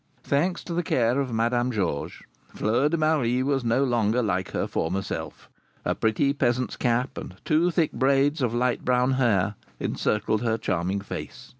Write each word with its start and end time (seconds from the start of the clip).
Thanks 0.23 0.63
to 0.63 0.73
the 0.73 0.81
care 0.81 1.19
of 1.19 1.31
Madame 1.31 1.71
Georges, 1.71 2.23
Fleur 2.55 2.89
de 2.89 2.97
Marie 2.97 3.43
was 3.43 3.63
no 3.63 3.83
longer 3.83 4.23
like 4.23 4.49
her 4.49 4.65
former 4.65 5.03
self. 5.03 5.47
A 5.85 5.93
pretty 5.93 6.33
peasant's 6.33 6.75
cap, 6.75 7.19
and 7.19 7.35
two 7.45 7.69
thick 7.69 7.91
braids 7.91 8.41
of 8.41 8.51
light 8.51 8.83
brown 8.83 9.11
hair, 9.11 9.53
encircled 9.79 10.41
her 10.41 10.57
charming 10.57 11.01
face. 11.01 11.49